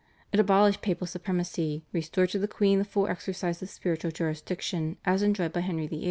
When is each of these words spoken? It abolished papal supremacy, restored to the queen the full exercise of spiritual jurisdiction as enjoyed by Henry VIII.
It 0.33 0.39
abolished 0.39 0.81
papal 0.81 1.05
supremacy, 1.05 1.85
restored 1.93 2.31
to 2.31 2.39
the 2.39 2.47
queen 2.47 2.79
the 2.79 2.85
full 2.85 3.05
exercise 3.05 3.61
of 3.61 3.69
spiritual 3.69 4.09
jurisdiction 4.09 4.97
as 5.05 5.21
enjoyed 5.21 5.53
by 5.53 5.59
Henry 5.59 5.85
VIII. 5.85 5.99